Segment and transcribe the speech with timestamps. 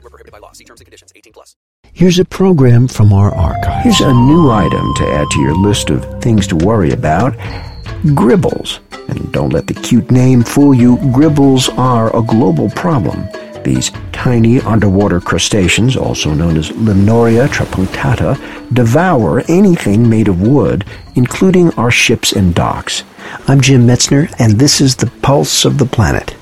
[0.00, 0.52] Void were prohibited by law.
[0.52, 1.12] See terms and conditions.
[1.14, 1.56] 18 plus.
[1.92, 3.84] Here's a program from our archives.
[3.84, 7.36] Here's a new item to add to your list of things to worry about.
[8.14, 8.80] Gribbles.
[9.08, 10.96] And don't let the cute name fool you.
[11.12, 13.28] Gribbles are a global problem.
[13.62, 18.38] These tiny underwater crustaceans, also known as Limnoria tripunctata,
[18.72, 23.04] devour anything made of wood, including our ships and docks.
[23.48, 26.34] I'm Jim Metzner, and this is the pulse of the planet.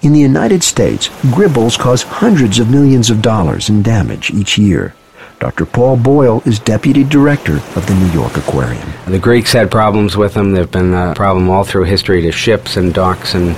[0.00, 4.94] In the United States, gribbles cause hundreds of millions of dollars in damage each year.
[5.40, 5.66] Dr.
[5.66, 8.88] Paul Boyle is deputy director of the New York Aquarium.
[9.06, 10.52] The Greeks had problems with them.
[10.52, 13.56] They've been a problem all through history to ships and docks and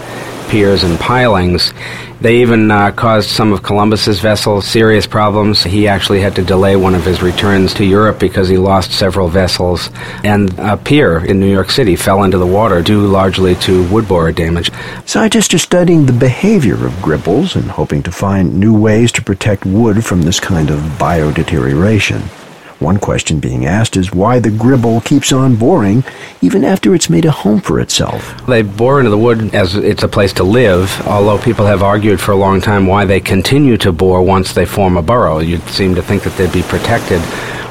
[0.51, 1.73] piers and pilings.
[2.21, 5.63] They even uh, caused some of Columbus's vessels serious problems.
[5.63, 9.29] He actually had to delay one of his returns to Europe because he lost several
[9.29, 9.91] vessels.
[10.25, 14.09] And a pier in New York City fell into the water due largely to wood
[14.09, 14.73] borer damage.
[15.07, 19.65] Scientists are studying the behavior of gribbles and hoping to find new ways to protect
[19.65, 22.40] wood from this kind of biodeterioration.
[22.81, 26.03] One question being asked is why the gribble keeps on boring
[26.41, 28.35] even after it's made a home for itself.
[28.47, 32.23] They bore into the wood as it's a place to live, although people have argued
[32.23, 35.41] for a long time why they continue to bore once they form a burrow.
[35.41, 37.21] You'd seem to think that they'd be protected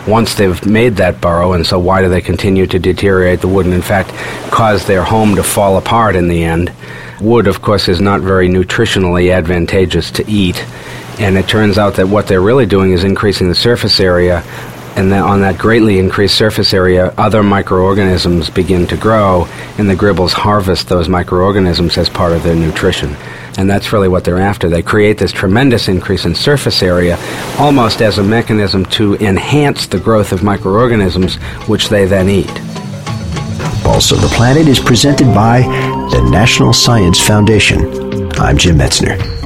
[0.08, 3.66] once they've made that burrow, and so why do they continue to deteriorate the wood
[3.66, 4.12] and, in fact,
[4.52, 6.72] cause their home to fall apart in the end?
[7.20, 10.64] Wood, of course, is not very nutritionally advantageous to eat.
[11.20, 14.44] And it turns out that what they're really doing is increasing the surface area
[15.00, 19.46] and then on that greatly increased surface area, other microorganisms begin to grow,
[19.78, 23.16] and the gribbles harvest those microorganisms as part of their nutrition.
[23.57, 24.68] And that's really what they're after.
[24.68, 27.18] They create this tremendous increase in surface area
[27.57, 31.38] almost as a mechanism to enhance the growth of microorganisms,
[31.69, 32.51] which they then eat.
[33.85, 35.62] Also, the Planet is presented by
[36.12, 37.79] the National Science Foundation.
[38.34, 39.38] I'm Jim Metzner.